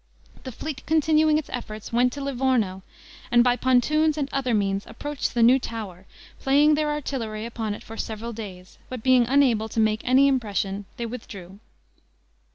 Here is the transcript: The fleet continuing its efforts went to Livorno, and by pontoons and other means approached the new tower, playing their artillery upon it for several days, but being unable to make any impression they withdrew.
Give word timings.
The 0.45 0.51
fleet 0.51 0.81
continuing 0.87 1.37
its 1.37 1.51
efforts 1.53 1.93
went 1.93 2.11
to 2.13 2.21
Livorno, 2.21 2.81
and 3.29 3.43
by 3.43 3.55
pontoons 3.55 4.17
and 4.17 4.29
other 4.33 4.55
means 4.55 4.83
approached 4.87 5.35
the 5.35 5.43
new 5.43 5.59
tower, 5.59 6.07
playing 6.39 6.73
their 6.73 6.89
artillery 6.89 7.45
upon 7.45 7.75
it 7.75 7.83
for 7.83 7.97
several 7.97 8.33
days, 8.33 8.79
but 8.89 9.03
being 9.03 9.27
unable 9.27 9.69
to 9.69 9.79
make 9.79 10.01
any 10.03 10.27
impression 10.27 10.85
they 10.97 11.05
withdrew. 11.05 11.59